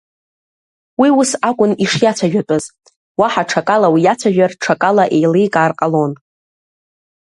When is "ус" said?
1.19-1.31